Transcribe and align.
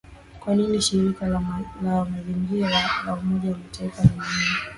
Kwa 0.39 0.55
nini 0.55 0.81
Shirika 0.81 1.27
la 1.81 2.05
Mazingira 2.11 2.83
la 3.05 3.13
Umoja 3.13 3.51
wa 3.51 3.57
Mataifa 3.57 4.01
ni 4.03 4.09
muhimu 4.09 4.55